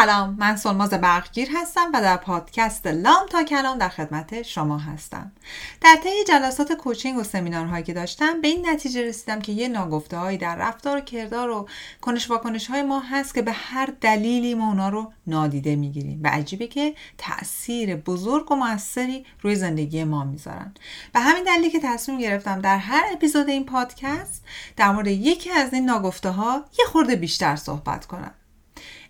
[0.00, 5.32] سلام من سلماز برقگیر هستم و در پادکست لام تا کلام در خدمت شما هستم.
[5.80, 10.16] در طی جلسات کوچینگ و سمینارهایی که داشتم به این نتیجه رسیدم که یه ناگفته
[10.16, 11.68] هایی در رفتار و کردار و
[12.00, 16.28] کنش واکنش های ما هست که به هر دلیلی ما اونا رو نادیده می‌گیریم و
[16.28, 20.74] عجیبه که تاثیر بزرگ و موثری روی زندگی ما می‌ذارن.
[21.12, 24.44] به همین دلیلی که تصمیم گرفتم در هر اپیزود این پادکست
[24.76, 28.34] در مورد یکی از این ناگفته ها یه خورده بیشتر صحبت کنم.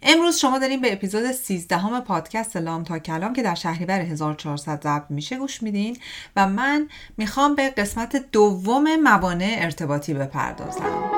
[0.02, 4.82] امروز شما داریم به اپیزود 13 همه پادکست لام تا کلام که در شهریور 1400
[4.82, 5.96] ضبط میشه گوش میدین
[6.36, 11.10] و من می‌خوام به قسمت دوم موانع ارتباطی بپردازم.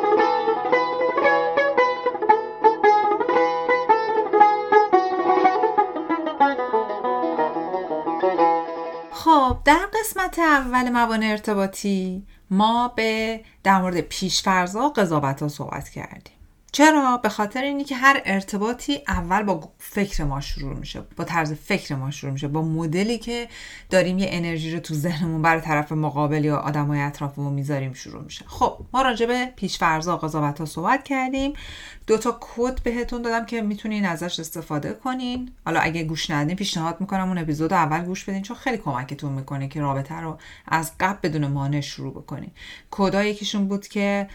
[9.12, 16.41] خب در قسمت اول موانع ارتباطی ما به در مورد پیشفرزا قضاوت ها صحبت کردیم.
[16.72, 21.52] چرا؟ به خاطر اینی که هر ارتباطی اول با فکر ما شروع میشه با طرز
[21.52, 23.48] فکر ما شروع میشه با مدلی که
[23.90, 28.44] داریم یه انرژی رو تو ذهنمون برای طرف مقابل یا آدمای اطرافمون می‌ذاریم شروع میشه.
[28.48, 31.52] خب ما راجع به پیشفرضا قضاوت ها صحبت کردیم.
[32.06, 35.52] دو تا کد بهتون دادم که می‌تونین ازش استفاده کنین.
[35.64, 39.68] حالا اگه گوش ندین پیشنهاد می‌کنم اون اپیزود اول گوش بدین چون خیلی کمکتون می‌کنه
[39.68, 42.50] که رابطه رو از قبل بدون مانع شروع بکنین.
[42.90, 44.28] کدا یکیشون بود که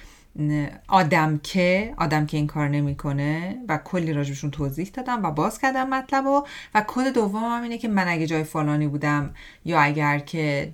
[0.87, 5.89] آدم که آدم که این کار نمی‌کنه و کلی راجبشون توضیح دادم و باز کردم
[5.89, 9.33] مطلب و و کد دوم هم اینه که من اگه جای فلانی بودم
[9.65, 10.73] یا اگر که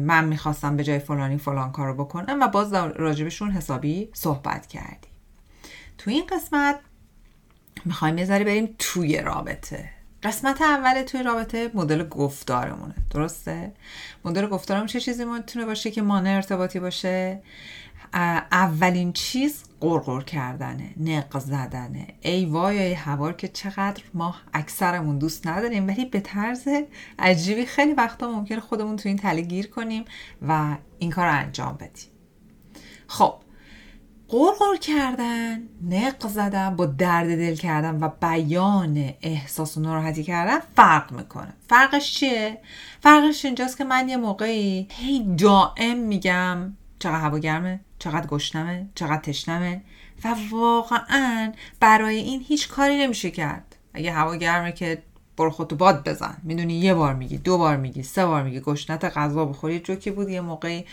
[0.00, 5.10] من می‌خواستم به جای فلانی فلان کارو بکنم و باز راجبشون حسابی صحبت کردیم.
[5.98, 6.78] تو این قسمت
[7.84, 9.90] می‌خوایم یه بریم توی رابطه.
[10.22, 12.94] قسمت اول توی رابطه مدل گفتارمونه.
[13.10, 13.72] درسته؟
[14.24, 17.42] مدل گفتارمون چه چیزی می‌تونه باشه که مانع ارتباطی باشه؟
[18.14, 22.06] اولین چیز قرقر کردنه نق زدنه.
[22.20, 26.68] ای وای ای هوار که چقدر ما اکثرمون دوست نداریم ولی به طرز
[27.18, 30.04] عجیبی خیلی وقتا ممکنه خودمون تو این تله گیر کنیم
[30.48, 32.10] و این کار رو انجام بدیم.
[33.06, 33.34] خب
[34.28, 41.12] قرقر کردن نق زدن با درد دل کردن و بیان احساس و ناراحتی کردن فرق
[41.12, 41.54] می‌کنه.
[41.68, 42.58] فرقش چیه؟
[43.00, 49.20] فرقش اینجاست که من یه موقعی هی دائم میگم چقدر هوا گرمه؟ چقدر گشنمه چقدر
[49.20, 49.80] تشنمه
[50.24, 53.76] و واقعا برای این هیچ کاری نمیشه کرد.
[53.94, 55.02] اگه هوا گرمه که
[55.36, 56.36] برو خودتو باد بزن.
[56.42, 58.60] می‌دونی یه بار میگی دو بار میگی سه بار میگی.
[58.60, 59.80] گشنت غذا بخوری.
[59.80, 60.84] جوکی بود یه موقعی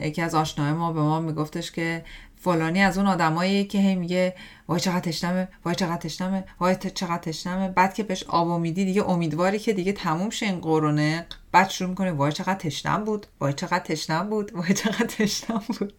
[0.00, 2.04] یکی از آشنای ما به ما میگفتش که
[2.40, 4.34] فلانی از اون آدمایی که هی میگه
[4.68, 7.68] وای چقدر تشنمه وای چقدر تشنمه وای چقدر تشنمه.
[7.68, 11.24] بعد که بهش آب میدی دیگه امیدواری که دیگه تموم شه این قرونق.
[11.52, 15.92] بعد شروع می‌کنه وای چقدر تشنم بود وای چقدر تشنم بود وای چقدر تشنم بود.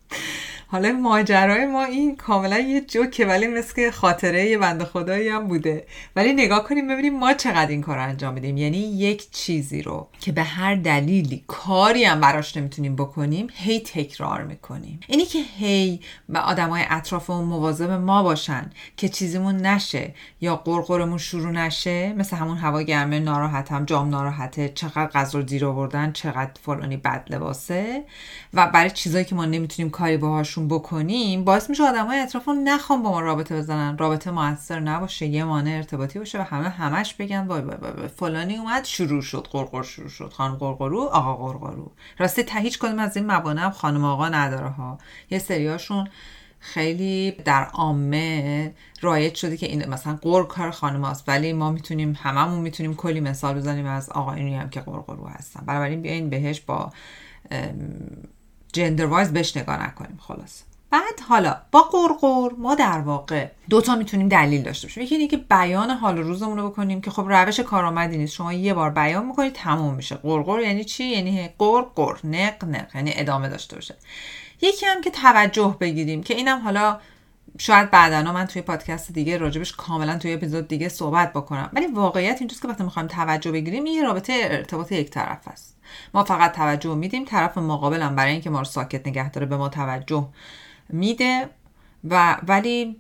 [0.68, 5.86] حالا ماجرای ما این کاملا یه جوکه ولی مثل خاطره یه بنده خدایی هم بوده.
[6.16, 8.58] ولی نگاه کنیم ببینیم ما چقدر این کار رو انجام میدیم.
[8.58, 14.44] یعنی یک چیزی رو که به هر دلیلی کاری هم براش نمی‌تونیم بکنیم هی تکرار
[14.44, 15.00] می‌کنیم.
[15.08, 16.00] اینی که هی
[16.30, 22.58] به آدمای اطرافمون مواظب ما باشن که چیزیمون نشه یا قرقرمون شروع نشه مثل همون
[22.58, 28.04] هوا گرمه ناراحتم جام ناراحته چقدر غذا دیر آوردن چقدر فلانی بد لباسه
[28.54, 33.12] و برای چیزایی که ما نمی‌تونیم کاری باهاشون بکنیم باعث میشه آدمای اطرافمون نخوام با
[33.12, 33.98] ما رابطه بزنن.
[33.98, 38.58] رابطه موثر نباشه یه مانع ارتباطی باشه و همه همش بگن وای وای وای فلانی
[38.58, 40.34] اومد شروع شد قرقر شروع شد.
[40.34, 44.98] خانم قرقرو آقا قرقرو راستی تا هیچ کدوم از این موانع خانم آقا نداره ها.
[45.30, 46.08] یه سریاشون
[46.60, 52.18] خیلی در عامه رایج شده که این مثلا قر کار خانم هست ولی ما می‌تونیم
[52.22, 55.66] هممون می‌تونیم کلی مثال بزنیم از آقایونی هم که قرقرو هستن.
[55.66, 56.92] بنابراین بیاین بهش با
[58.74, 60.20] جندر وایز بهش نگاه نکنیم.
[60.22, 60.62] خلاص.
[60.92, 65.04] بعد حالا با قرقر ما در واقع دوتا می‌تونیم دلیل داشته باشیم.
[65.04, 68.34] یکی که بیان حال روزمون رو بکنیم که خب روش کارآمدی نیست.
[68.34, 70.16] شما یه بار بیان می‌کنید تموم میشه.
[70.16, 72.96] قرقر یعنی چی؟ یعنی قرقر نق نق.
[72.96, 73.96] یعنی ادامه داشته باشه.
[74.62, 77.00] یکی هم که توجه بگیریم که اینم حالا
[77.58, 81.70] شاید بعدا من توی پادکست دیگه راجبش کاملا توی اپیزود دیگه صحبت بکنم.
[81.74, 85.78] ولی واقعیت اینجاست که وقتی می‌خوایم توجه بگیریم این رابطه ارتباط یک طرف است.
[86.14, 89.70] ما فقط توجه میدیم طرف مقابلم برای اینکه ما رو ساکت نگه داره به ما
[89.70, 90.28] توجه
[90.90, 91.50] میده
[92.10, 93.00] و ولی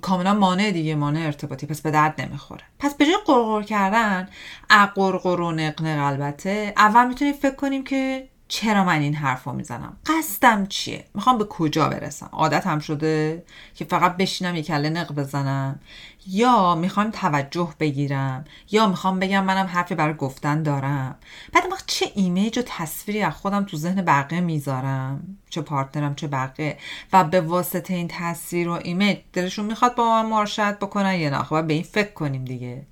[0.00, 1.66] کاملا مانع دیگه مانع ارتباطی.
[1.66, 2.62] پس به درد نمی‌خوره.
[2.78, 4.28] پس به جای قرقر کردن
[4.70, 9.96] اقرقر و نقنق البته اول می‌تونیم فکر کنیم که چرا من این حرف رو می‌زنم؟
[10.06, 13.44] قصدم چیه؟ می‌خوام به کجا برسم؟ عادت هم شده
[13.74, 15.80] که فقط بشینم یک کله نق بزنم.
[16.26, 18.44] یا می‌خوام توجه بگیرم.
[18.70, 21.16] یا می‌خوام بگم منم حرفی برای گفتن دارم.
[21.52, 26.14] بعد وقت چه image و تصویری از خودم تو ذهن بقیه می‌ذارم؟ چه partner م
[26.14, 26.78] چه بقیه؟
[27.12, 31.42] و به واسطه این تصویر و image دلشون می‌خواد با من معاشرت بکنن یا نه؟
[31.42, 32.86] خب به این فکر کنیم دیگه.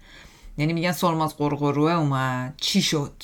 [0.58, 2.54] یعنی میگن سولماز غرغروئه اومد.
[2.56, 3.22] چی شد؟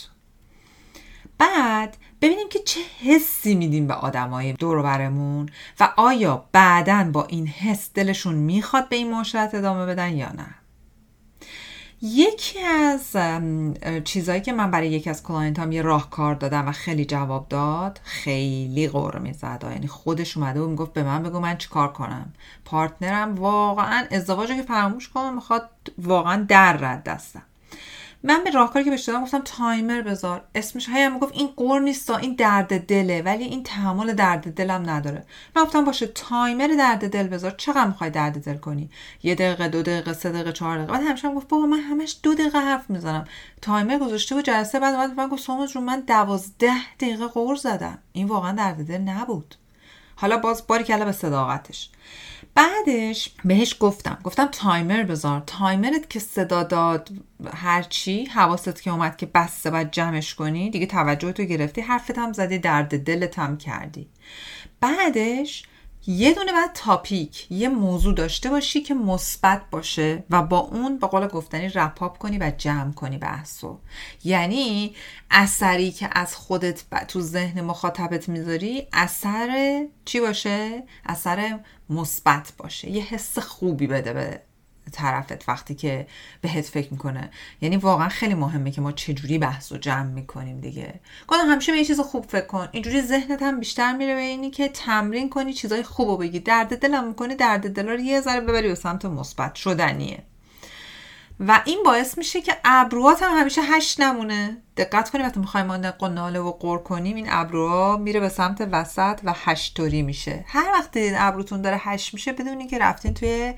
[1.38, 5.48] بعد ببینیم که چه حسی میدیم به آدمای دور برمون
[5.80, 10.46] و آیا بعدا با این حس دلشون می‌خواد به این معاشرت ادامه بدن یا نه.
[12.02, 13.16] یکی از
[14.04, 18.00] چیزهایی که من برای یکی از client هام یه راهکار دادم و خیلی جواب داد
[18.04, 19.66] خیلی غر می‌زد.
[19.70, 22.32] یعنی خودش اومده و می‌گفت به من بگو من چیکار کنم.
[22.64, 27.42] partner م واقعا ازدواج که فراموش کنم می‌خواد واقعا در ره از دستم.
[28.22, 30.44] من یه راهکاری که بهش دادم گفتم timer بذار.
[30.54, 35.24] اسمش هی گفت این غر نیست این درد دله ولی این تحمل درد دلم نداره.
[35.56, 37.50] من گفتم باشه timer درد دل بذار.
[37.50, 38.90] چقدر می‌خوای درد دل کنی؟
[39.22, 40.92] یه دقیقه دو دقیقه سه دقیقه چهار دقیقه.
[40.92, 43.24] بعد همیشه گفت بابا من همش دو دقیقه حرف می‌زنم.
[43.62, 47.98] timer گذاشته و جلسه بعد بعد من گفت سولماز من دوازده دقیقه غر زدم.
[48.12, 49.54] این واقعا درد دل نبود.
[50.16, 51.90] حالا باز باریکلا به صداقتش.
[52.54, 54.18] بعدش بهش گفتم.
[54.24, 55.42] گفتم timer بذار.
[55.46, 57.10] تایمرت که صدا داد
[57.54, 62.32] هرچی حواست که اومد که بسته باید جمعش کنی دیگه توجه تو گرفتی حرفت هم
[62.32, 64.08] زدی درد دلت هم کردی.
[64.80, 65.64] بعدش
[66.06, 71.06] یه دونه بعد تاپیک یه موضوع داشته باشی که مثبت باشه و با اون به
[71.06, 73.78] قول گفتنی رپاپ کنی و جمع کنی بحثو.
[74.24, 74.94] یعنی
[75.30, 81.58] اثری که از خودت تو ذهن مخاطبت می‌ذاری اثر چی باشه؟ اثر
[81.90, 82.90] مثبت باشه.
[82.90, 84.40] یه حس خوبی بده به
[84.90, 86.06] طرفت وقتی که
[86.40, 87.30] بهت فکر می‌کنه.
[87.60, 91.00] یعنی واقعا خیلی مهمه که ما چجوری بحث رو جمع می‌کنیم دیگه.
[91.28, 92.68] گفتم همیشه به یه چیز خوب فکر کن.
[92.72, 96.40] اینجوری ذهنت هم بیشتر میره به اینی که تمرین کنی چیزای خوب رو بگی.
[96.40, 100.22] درد دلم می‌کنی درد دل رو یه ذره ببری به سمت مثبت شدنیه.
[101.46, 104.56] و این باعث میشه که ابروات هم همیشه هشت نمونه.
[104.76, 105.76] دقت کنیم وقتی می‌خوایم ما
[106.08, 110.44] ناله و قر کنیم این ابروها میره به سمت وسط و هشتوری میشه.
[110.46, 113.54] هر وقتی این ابروتون داره هشت میشه بدونی که رفتین توی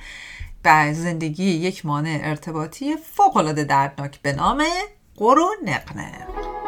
[0.62, 4.64] به زندگی یک مانع ارتباطی فوقالعاده دردناک به نام
[5.16, 6.61] قرو نقنق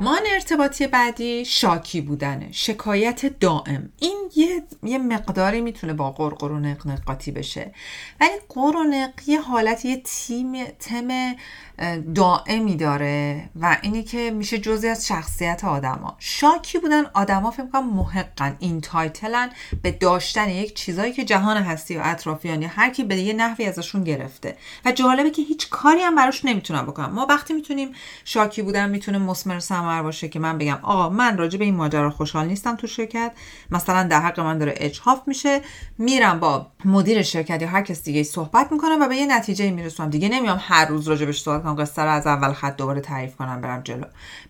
[0.00, 3.92] مان ارتباطی بعدی شاکی بودنه شکایت دائم.
[3.98, 6.60] این یه, یه مقداری می‌تونه با قرقر و
[7.32, 7.72] بشه.
[8.20, 11.34] ولی قرنق یه حالت یه تیم تم
[12.14, 16.16] دائمی داره و اینی که میشه جزی از شخصیت آدما.
[16.18, 19.50] شاکی بودن آدما فکر کنم محقن این تایتلن
[19.82, 23.64] به داشتن یک چیزایی که جهان هستی و اطرافیان یا هر کی به یه نحوی
[23.64, 24.56] ازشون گرفته.
[24.84, 27.92] و جالبه که هیچ کاری هم براش نمی‌تونن بکنم ما وقتی می‌تونیم
[28.24, 32.10] شاکی بودن می‌تونه مسمر سمر باشه که من بگم آقا من راجع به این ماجرا
[32.10, 33.32] خوشحال نیستم تو شرکت.
[33.70, 35.60] مثلا در حق من داره اجحاف میشه.
[35.98, 40.10] میرم با مدیر شرکت یا هر کس دیگه صحبت می‌کنم و به یه نتیجه می‌رسم
[40.10, 43.60] دیگه نمیام هر روز راجبش صحبت کنم قصه رو از اول خط دوباره تعریف کنم
[43.60, 44.04] برم جلو.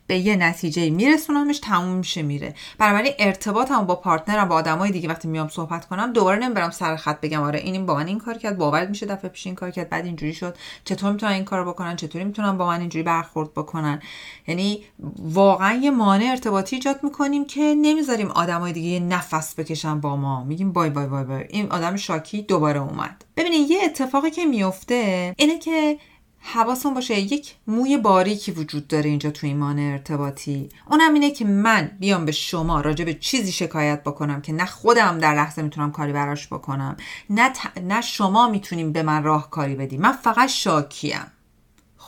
[0.06, 2.54] به یه نتیجه میرسونمش تموم میشه میره.
[2.78, 7.20] بنابراین ارتباطم با پارتنرم با آدمای دیگه وقتی میام صحبت کنم دوباره نمی‌برم سر خط
[7.20, 9.88] بگم آره این با من این کار کرد باورت میشه دفعه پیش این کار کرد
[9.88, 10.56] بعد اینجوری شد.
[10.84, 14.02] چطور می‌تونن این کارو بکنن؟ چطوری می‌تونن با من اینجوری برخورد بکنن؟
[14.46, 14.84] یعنی
[15.18, 20.44] واقعا یه مانع ارتباطی ایجاد می‌کنیم که نمی‌ذاریم آدمای دیگه یه نفس بکشن با ما.
[20.44, 21.44] میگیم بای بای بای بای.
[21.48, 23.24] این آدم شاکی دوباره اومد.
[23.36, 25.98] ببینید یه اتفاقی که میفته اینه که
[26.46, 30.68] حواسون باشه یک موی باریکی وجود داره اینجا تو ایمان ارتباطی.
[30.90, 35.18] اونم اینه که من بیام به شما راجع به چیزی شکایت بکنم که نه خودم
[35.18, 36.96] در لحظه می‌تونم کاری براش بکنم
[37.30, 41.35] نه, نه شما می‌تونیم به من راهکاری بدی من فقط شاکیم.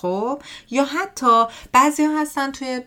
[0.02, 2.80] خب؟ یا حتی بعضی ها هستن توی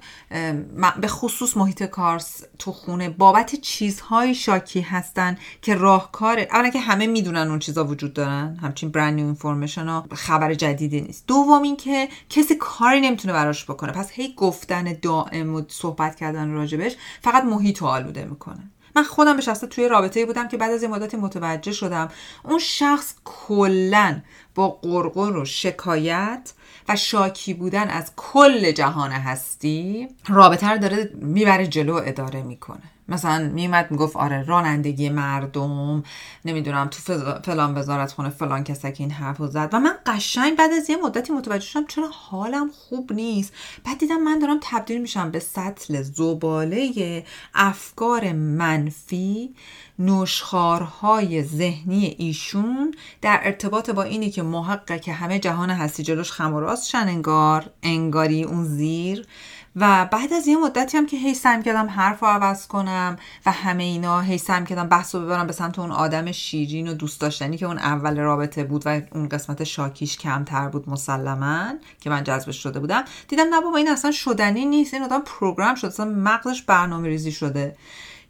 [1.01, 2.21] به خصوص محیط کار
[2.59, 6.47] تو خونه بابت چیزهای شاکی هستن که راهکاره.
[6.51, 8.59] اولا که همه می‌دونن اون چیزا وجود دارن.
[8.61, 9.35] همچین برند نیو
[9.77, 11.27] ها خبر جدیدی نیست.
[11.27, 13.91] دوم این که کسی کاری نمی‌تونه براش بکنه.
[13.91, 18.71] پس هی گفتن دائم و صحبت کردن راجبش فقط محیط رو آلوده می‌کنه.
[18.95, 22.09] من خودم به شخصه توی رابطه بودم که بعد از این مدتی متوجه شدم
[22.43, 24.21] اون شخص کلا
[24.55, 26.53] با قرقر و شکایت
[26.89, 32.83] و شاکی بودن از کل جهان هستی رابطه رو داره می‌بره جلو اداره می‌کنه.
[33.11, 36.03] مثلا میومد می‌گفت آره رانندگی مردم
[36.45, 37.13] نمی‌دونم تو
[37.43, 39.69] فلان وزارت خونه فلان کسی که این حرف زد.
[39.73, 43.53] و من قشنگ بعد از یه مدتی متوجه شدم چرا حالم خوب نیست.
[43.85, 49.55] بعد دیدم من دارم تبدیل میشم به سطل زباله افکار منفی
[49.99, 56.77] نشخارهای ذهنی ایشون در ارتباط با اینی که محقق که همه جهان هستی جلوش خم
[56.93, 59.27] انگار انگاری اون زیر.
[59.75, 63.51] و بعد از یه مدتی هم که هی سعی کردم حرف رو عوض کنم و
[63.51, 67.21] همه اینا هی سعی کردم بحث رو ببرم به سمت اون آدم شیرین و دوست
[67.21, 72.23] داشتنی که اون اول رابطه بود و اون قسمت شاکیش کمتر بود مسلما که من
[72.23, 73.03] جذبش شده بودم.
[73.27, 77.31] دیدم نه بابا این اصلا شدنی نیست این آدم پروگرام شده اصلا مغزش برنامه ریزی
[77.31, 77.75] شده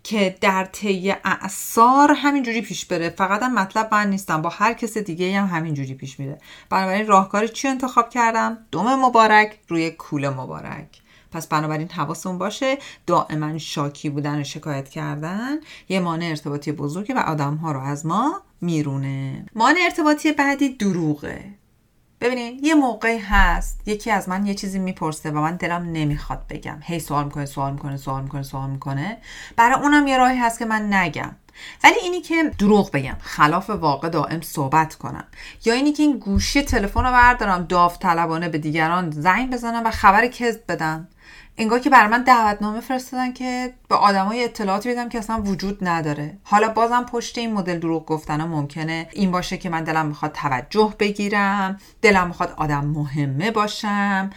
[0.03, 3.09] که در طی اعثار همینجوری پیش بره.
[3.09, 6.37] فقط هم مطلب من نیستم با هر کس دیگه هم همینجوری پیش میره.
[6.69, 11.00] بنابراین راهکار چی انتخاب کردم؟ دوم مبارک روی کوله مبارک.
[11.31, 15.57] پس بنابراین حواسمون باشه دائما شاکی بودن و شکایت کردن
[15.89, 19.45] یه مانع ارتباطی بزرگه و آدم ها رو از ما میرونه.
[19.55, 21.43] مانع ارتباطی بعدی دروغه.
[22.21, 26.77] ببینین یه موقعی هست یکی از من یه چیزی می‌پرسه و من دلم نمی‌خواد بگم.
[26.81, 29.17] هی سوال می‌کنه سوال می‌کنه سوال می‌کنه سوال می‌کنه.
[29.55, 31.35] برای اونم یه راهی هست که من نگم.
[31.83, 35.23] ولی اینی که دروغ بگم خلاف واقع دائم صحبت کنم.
[35.65, 40.27] یا اینی که این گوشی تلفن رو بردارم داوطلبانه به دیگران زنگ بزنم و خبر
[40.27, 41.07] کذب بدم.
[41.57, 46.37] انگار که بر من دعوتنامه فرستادن که به آدمای اطلاعاتی بدم که اصلا وجود نداره.
[46.43, 50.93] حالا بازم پشت این مدل دروغ گفتن ممکنه این باشه که من دلم می‌خواد توجه
[50.99, 54.29] بگیرم دلم می‌خواد آدم مهمه باشم.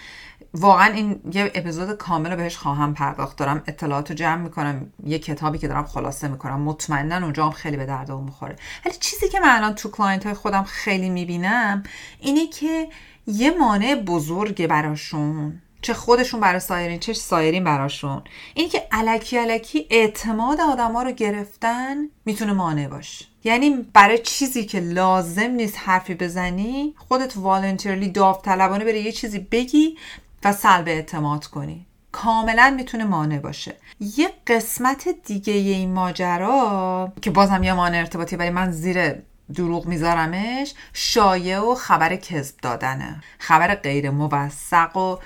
[0.54, 3.36] واقعا این یه اپیزود کامل رو بهش خواهم پرداخت.
[3.36, 6.60] دارم اطلاعات رو جمع می‌کنم یه کتابی که دارم خلاصه می‌کنم.
[6.60, 8.56] مطمئنا اونجا هم خیلی به دردتون می‌خوره.
[8.86, 11.82] ولی چیزی که من الان تو client های خودم خیلی می‌بینم
[12.20, 12.88] اینه که
[13.26, 15.60] یه مانع بزرگ براشون.
[15.84, 18.22] چه خودشون برای سایرین چه سایرین براشون.
[18.54, 23.24] این که الکی الکی اعتماد آدما رو گرفتن می‌تونه مانع باشه.
[23.44, 29.98] یعنی برای چیزی که لازم نیست حرفی بزنی خودت voluntarily داوطلبانه بری یه چیزی بگی
[30.44, 31.86] و سلب اعتماد کنی.
[32.12, 33.76] کاملا می‌تونه مانع باشه.
[34.00, 39.14] یه قسمت دیگه این ماجرا که بازم یه مانع ارتباطی ولی من زیر
[39.54, 43.22] دروغ میذارمش شایع و خبر کذب دادنه.
[43.38, 45.18] خبر غیر موثق و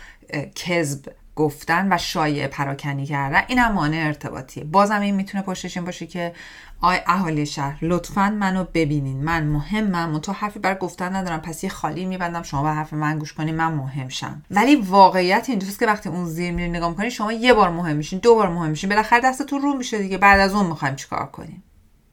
[0.54, 1.04] کذب
[1.36, 4.64] گفتن و شایع پراکنی کردن این هم مانع ارتباطیه.
[4.64, 6.32] بازم این می‌تونه پشتش این باشه که
[6.80, 9.24] آی اهالی شهر لطفا منو ببینین.
[9.24, 11.40] من مهمم تو حرفی بر گفتن ندارم.
[11.40, 14.42] پس یه خالی میبندم شما به حرف من گوش کنین من مهم شم.
[14.50, 18.18] ولی واقعیت اینجاست که وقتی اون زیر میری نگاه می‌کنین شما یه بار مهم میشین
[18.18, 18.90] دو بار مهم میشین.
[18.90, 20.18] بالاخره دستتون رو میشه دیگه.
[20.18, 21.62] بعد از اون می‌خوایم چیکار کنیم؟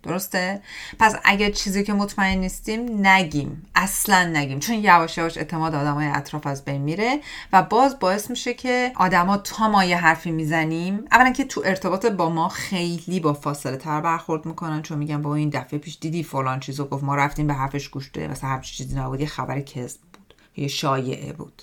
[0.05, 0.61] درسته؟
[0.99, 3.65] پس اگر چیزی که مطمئن نیستیم نگیم.
[3.75, 4.59] اصلا نگیم.
[4.59, 7.19] چون یواش یواش اعتماد آدمای اطراف از بین میره
[7.53, 11.05] و باز باعث میشه که آدما تا ما یه حرفی می‌زنیم.
[11.11, 15.35] اولا که تو ارتباط با ما خیلی با فاصله تر برخورد می‌کنن چون میگن با
[15.35, 17.03] این دفعه پیش دیدی فلان چیزو گفت.
[17.03, 18.31] ما رفتیم به حرفش گوش دادیم.
[18.31, 19.21] مثلا هر چیزی نبود.
[19.21, 20.33] یه خبر کذب بود.
[20.57, 21.61] یه شایعه بود.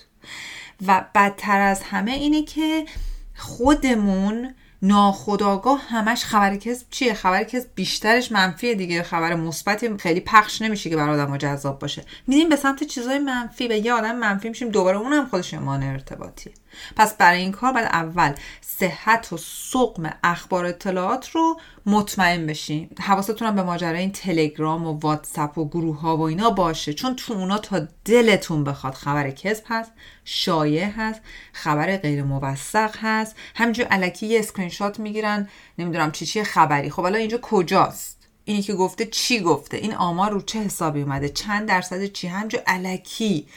[0.87, 2.85] و بدتر از همه اینه که
[3.35, 9.03] خودمون ناخداگاه همش خبر کسب چیه؟ خبر کسب بیشترش منفیه دیگه.
[9.03, 12.05] خبر مثبتی خیلی پخش نمیشه که برای آدم جذاب باشه.
[12.27, 13.67] میدیم به سمت چیزای منفی.
[13.67, 14.69] و یه آدم منفی میشیم.
[14.69, 16.53] دوباره اونم خودش مانع ارتباطیه.
[16.95, 23.47] پس برای این کار باید اول صحت و سقم اخبار اطلاعات رو مطمئن بشین حواستون
[23.47, 26.93] هم به ماجرای این تلگرام و واتساپ و گروه ها و اینا باشه.
[26.93, 29.91] چون تو اونا تا دلتون بخواد خبر کسب هست
[30.25, 31.21] شایع هست
[31.53, 33.35] خبر غیر موثق هست.
[33.55, 35.49] همینجور الکی یه اسکرین شات می‌گیرن.
[35.77, 36.89] نمی‌دونم چی چی خبری.
[36.89, 41.29] خب حالا اینجا کجاست؟ اینی که گفته چی گفته؟ این آمار رو چه حسابی اومده؟
[41.29, 43.47] چند درصد چی؟ همینجور الکی.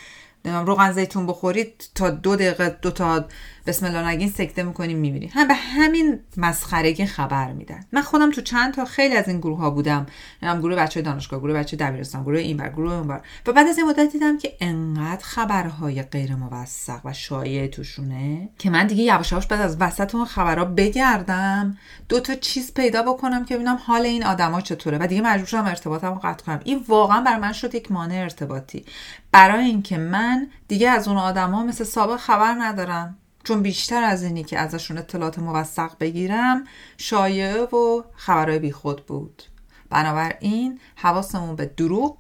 [0.46, 3.24] روغن زیتون بخورید تا دو دقیقه دو تا
[3.66, 7.84] بسم الله نگین سکته می‌کنیم می‌بینیم هم به همین مسخرگی خبر میدن.
[7.92, 10.06] من خودم تو چند تا خیلی از این گروه ها بودم.
[10.42, 13.66] هم گروه بچه دانشگاه گروه بچه دبیرستان گروه این بر گروه اون بر و بعد
[13.66, 19.02] از این مدت دیدم که انقدر خبرهای غیر موثق و شایع توشونه که من دیگه
[19.02, 23.78] یواش یواش بعد از وسط اون خبرها بگردم دو تا چیز پیدا بکنم که ببینم
[23.86, 24.98] حال این آدما چطوره.
[24.98, 26.60] و دیگه مجبور شدم ارتباطمو قطع کنم.
[26.64, 28.84] این واقعا بر من شد یک مانع ارتباطی.
[29.32, 33.16] برای اینکه من دیگه از اون آدما مثل سابق خبر ندارم.
[33.46, 36.64] چون بیشتر از اینی که ازشون اطلاعات موثق بگیرم
[36.96, 39.42] شایعه و خبرهای بیخود بود.
[39.90, 42.16] بنابراین حواسمون به دروغ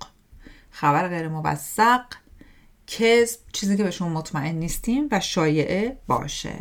[0.70, 2.04] خبر غیر موثق
[2.86, 6.54] کذب چیزی که بهشون مطمئن نیستیم و شایعه باشه.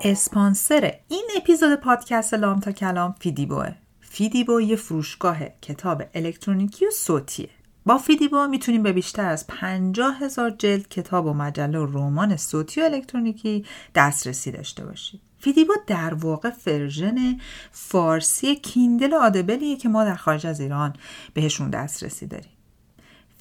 [0.00, 3.85] اسپانسر این اپیزود پادکست لام تا کلام فیدیبوه.
[4.16, 7.48] فیدیبو یه فروشگاه کتاب الکترونیکی و صوتیه
[7.86, 12.80] با فیدیبو می‌تونیم به بیشتر از 50 هزار جلد کتاب و مجله و رمان صوتی
[12.80, 15.20] و الکترونیکی دسترسی داشته باشید.
[15.38, 17.40] فیدیبو در واقع version
[17.72, 20.92] فارسی Kindle Audible ه که ما در خارج از ایران
[21.34, 22.52] بهشون دسترسی داریم.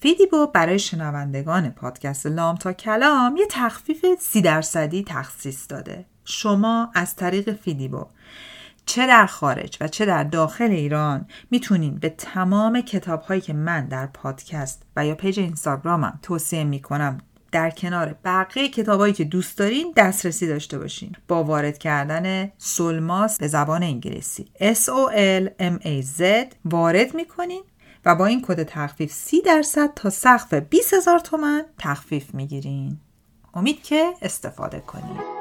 [0.01, 6.05] فیدیبو برای شنوندگان پادکست لام تا کلام یه تخفیف سی درصدی تخصیص داده.
[6.25, 8.05] شما از طریق فیدیبو
[8.85, 13.85] چه در خارج و چه در داخل ایران می‌تونین به تمام کتاب هایی که من
[13.85, 17.17] در پادکست و یا page اینستاگرامم توصیه می‌کنم
[17.51, 21.15] در کنار بقیه کتابایی که دوست دارین دسترسی داشته باشین.
[21.27, 24.45] با وارد کردن سولماس به زبان انگلیسی.
[24.59, 26.23] S O L M A Z
[26.65, 27.63] وارد می‌کنین
[28.05, 32.99] و با این کد تخفیف 30 درصد تا سقف 20 هزار تومن تخفیف می‌گیرین.
[33.53, 35.34] امید که استفاده کنید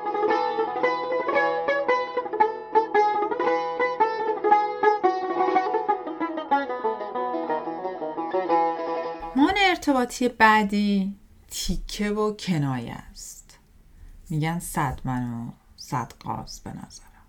[9.88, 11.14] ارتباطی بعدی
[11.50, 13.58] تیکه و کنایه است.
[14.30, 17.24] میگن صد من و صد قاز به نظرم.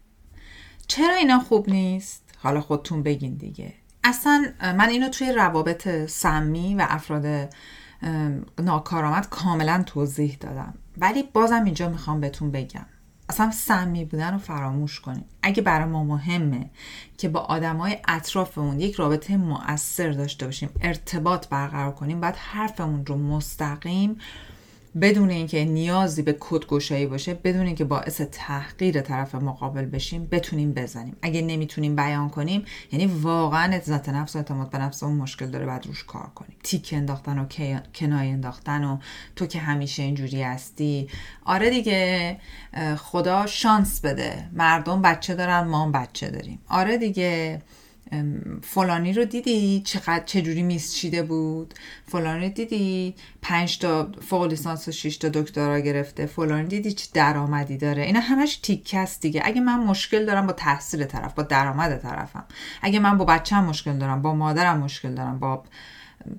[0.87, 3.73] چرا اینا خوب نیست؟ حالا خودتون بگین دیگه.
[4.03, 7.53] اصلا من اینو توی روابط سمی و افراد
[8.59, 10.73] ناکارآمد کاملا توضیح دادم.
[10.97, 12.85] ولی بازم اینجا می‌خوام بهتون بگم.
[13.29, 15.25] اصلا سمی بودن رو فراموش کنیم.
[15.41, 16.69] اگه برای ما مهمه
[17.17, 23.17] که با آدمای اطرافمون یک رابطه مؤثر داشته باشیم ارتباط برقرار کنیم باید حرفمون رو
[23.17, 24.17] مستقیم
[25.01, 31.15] بدون اینکه نیازی به کدگشایی باشه بدون اینکه باعث تحقیر طرف مقابل بشیم بتونیم بزنیم.
[31.21, 35.65] اگه نمی‌تونیم بیان کنیم یعنی واقعا عزت نفس و اعتماد به نفس اون مشکل داره
[35.65, 36.57] بعد روش کار کنیم.
[36.63, 37.45] تیک انداختن و
[37.95, 38.97] کنای انداختن و
[39.35, 41.07] تو که همیشه اینجوری هستی.
[41.45, 42.37] آره دیگه
[42.97, 44.49] خدا شانس بده.
[44.53, 46.59] مردم بچه دارن ما بچه داریم.
[46.69, 47.61] آره دیگه.
[48.63, 51.73] فلانی رو دیدی چقدر چجوری میز بود؟
[52.07, 56.25] فلانی دیدی پنج تا فوق لیسانس و 6 تا دکترا گرفته.
[56.25, 58.03] فلانی دیدی چه درآمدی داره.
[58.03, 59.41] اینا همش تیکه است دیگه.
[59.45, 62.45] اگه من مشکل دارم با تحصیل طرف با درآمد طرفم.
[62.81, 65.63] اگه من با بچه‌م مشکل دارم با مادرم مشکل دارم با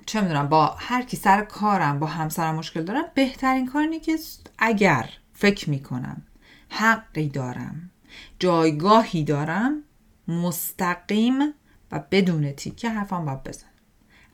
[0.07, 4.19] چه می‌دونم با هر کی سر کارم با همسرم مشکل دارم بهترین کار اینه که
[4.59, 6.23] اگر فکر می‌کنم
[6.69, 7.91] حقی دارم
[8.39, 9.83] جایگاهی دارم
[10.29, 11.55] مستقیم
[11.93, 13.67] و بدون تیکه حرفم باید بزن.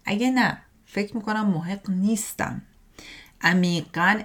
[0.05, 2.63] اگه نه فکر می‌کنم محق نیستم.
[3.41, 4.21] عمیقا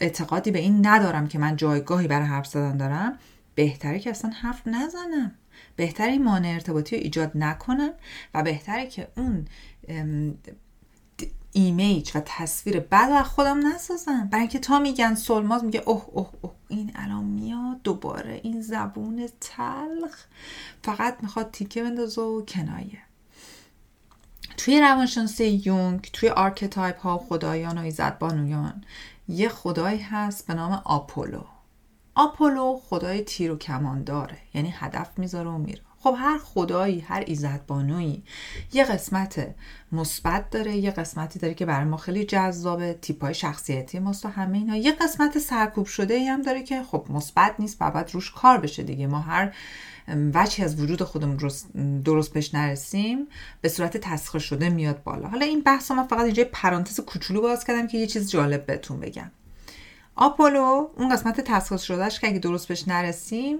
[0.00, 3.18] اعتقادی به این ندارم که من جایگاهی برای حرف زدن دارم.
[3.54, 5.32] بهتره که اصلا حرف نزنم.
[5.76, 7.90] بهتره این مانع ارتباطی رو ایجاد نکنم
[8.34, 9.46] و بهتره که اون
[11.52, 14.28] ایمیج و تصویر بعد از خودم نسازم.
[14.28, 16.52] برای اینکه تا میگن سلماز میگه اوه اوه اوه.
[16.68, 20.24] این الان میاد دوباره این زبون تلخ.
[20.82, 22.98] فقط می‌خواد تیکه بندازه و کنایه.
[24.56, 28.84] توی روانشناسی یونگ توی آرکتایپ ها خدایان و ایزد بانویان
[29.28, 31.44] یه خدایی هست به نام آپولو.
[32.14, 35.82] آپولو خدای تیر و کمان داره یعنی هدف می‌ذاره و میره.
[36.02, 38.22] خب هر خدایی هر ایزد بانویی
[38.72, 39.54] یه قسمت
[39.92, 44.28] مثبت داره یه قسمتی داره که برای ما خیلی جذابه تیپ های شخصیتی ماست و
[44.28, 44.76] همه اینا.
[44.76, 48.58] یه قسمت سرکوب شده ای هم داره که خب مثبت نیست و باید روش کار
[48.58, 49.06] بشه دیگه.
[49.06, 49.54] ما هر
[50.08, 51.38] وجهی از وجود خودمون
[52.04, 53.26] درست پیش نرسیم
[53.60, 55.28] به صورت تسخیر شده میاد بالا.
[55.28, 59.00] حالا این بحث من فقط اینجا پرانتز کوچولو باز کردم که یه چیز جالب بهتون
[59.00, 59.30] بگم.
[60.22, 63.58] آپولو اون قسمت تسخیص شدهش که اگه درست بهش نرسیم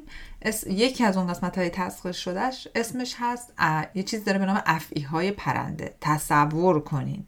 [0.67, 3.53] یکی از اون قسمت های تسخیص شدهش اسمش هست
[3.95, 5.95] یه چیز داره به نام افعی های پرنده.
[6.01, 7.27] تصور کنین.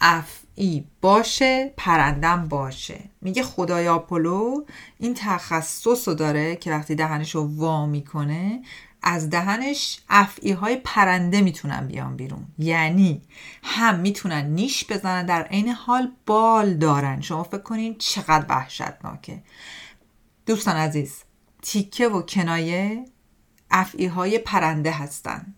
[0.00, 3.00] افعی باشه پرندم باشه.
[3.20, 4.64] میگه خدای آپولو
[4.98, 8.62] این تخصص رو داره که وقتی دهنش رو وا می‌کنه
[9.06, 12.46] از دهنش افعی های پرنده می‌تونن بیان بیرون.
[12.58, 13.22] یعنی
[13.62, 17.20] هم می‌تونن نیش بزنن در عین حال بال دارن.
[17.20, 19.42] شما فکر کنین چقدر وحشتناکه.
[20.46, 21.22] دوستان عزیز
[21.62, 23.04] تیکه و کنایه
[23.70, 25.54] افعی های پرنده هستن.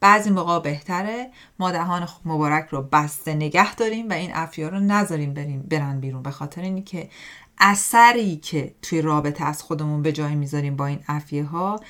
[0.00, 5.34] بعضی موقع بهتره ما دهان مبارک رو بسته نگه داریم و این افعی رو نذاریم
[5.34, 6.22] بریم برن بیرون.
[6.22, 7.10] به خاطر اینی که
[7.58, 11.80] اثری که توی رابطه از خودمون به جای می‌ذاریم با این افیه ها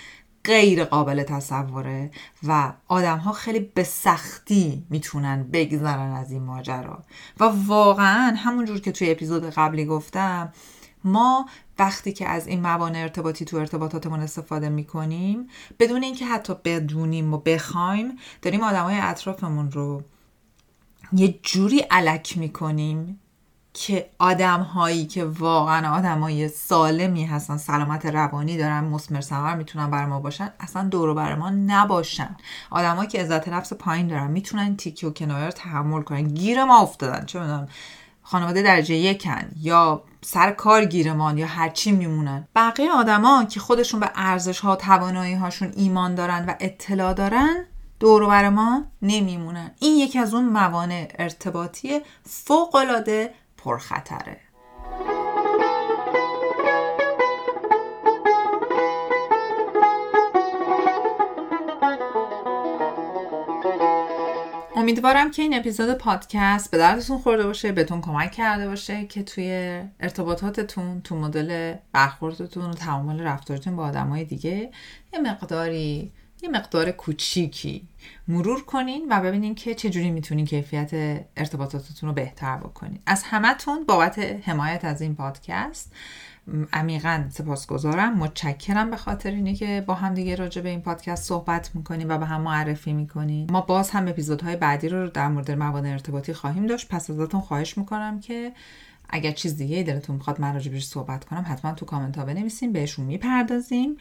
[0.46, 2.10] غیر قابل تصوره
[2.46, 7.04] و آدم ها خیلی به سختی می‌تونن بگذرن از این ماجرا.
[7.40, 10.52] و واقعا همونجور که توی اپیزود قبلی گفتم
[11.04, 11.46] ما
[11.78, 17.38] وقتی که از این موانع ارتباطی تو ارتباطاتمون استفاده می‌کنیم بدون اینکه حتی بدونیم و
[17.38, 20.02] بخوایم داریم آدمای اطرافمون رو
[21.12, 23.20] یه جوری علک می‌کنیم
[23.78, 29.90] که آدم هایی که واقعا آدم های سالمی هستن سلامت روانی دارن مسمر سمر می‌تونن
[29.90, 32.36] بر ما باشن اصلا دور بر ما نباشن.
[32.70, 36.22] آدمایی که عزت نفس پایین دارن می‌تونن تیکی و کنایه رو تحمل کنن.
[36.22, 37.68] گیر ما افتادن چه می‌دونم
[38.22, 42.48] خانواده درجه یکن یا سر کار گیرمان یا هرچی میمونن.
[42.54, 47.64] بقیه آدما که خودشون به ارزش ها توانایی هاشون ایمان دارن و اطلاع دارن
[48.00, 49.70] دور ما نمیمونن.
[49.80, 53.34] این یکی از اون موانع ارتباطی فوق العاده
[53.66, 54.36] پرخطره.
[64.76, 69.80] امیدوارم که این اپیزود پادکست به دردتون خورده باشه بهتون کمک کرده باشه که توی
[70.00, 74.70] ارتباطاتتون تو مدل برخوردتون و تعامل رفتارتون با آدمای دیگه
[75.12, 77.88] یه مقداری یه مقدار کوچیکی
[78.28, 80.90] مرور کنین و ببینین که چجوری می‌تونین کیفیت
[81.36, 82.98] ارتباطاتتون رو بهتر بکنین.
[83.06, 85.92] از همتون بابت حمایت از این پادکست
[86.72, 88.18] عمیقا سپاسگزارم.
[88.18, 92.18] متشکرم به خاطر اینه که با هم دیگه راجع به این پادکست صحبت می‌کنیم و
[92.18, 93.46] به هم معرفی می‌کنیم.
[93.50, 96.88] ما باز هم اپیزودهای بعدی رو در مورد موانع ارتباطی خواهیم داشت.
[96.88, 98.52] پس ازتون خواهش می‌کنم که
[99.08, 103.06] اگر چیز دیگه دلتون می‌خواد من راجبش صحبت کنم حتما تو کامنت ها بنویسیم بهشون
[103.06, 103.96] می‌پردازیم.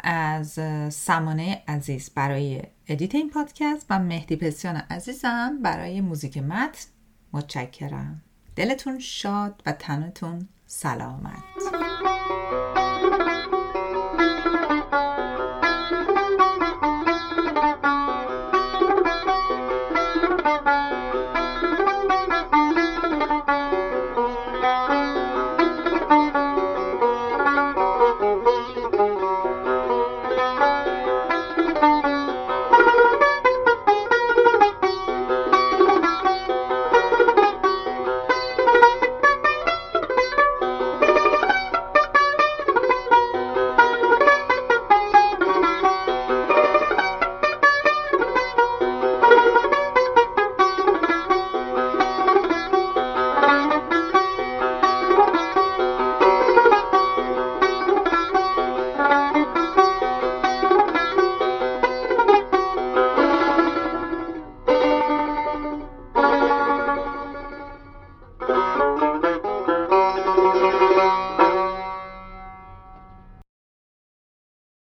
[0.00, 0.58] از
[0.94, 6.88] سمانه عزیز برای ادیت این پادکست و مهدی پسیان عزیزم برای موزیک متن
[7.32, 8.22] متشکرم.
[8.56, 11.89] دلتون شاد و تنتون سلامت.